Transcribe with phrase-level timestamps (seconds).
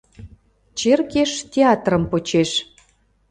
[0.79, 2.51] Черкеш театрым почеш.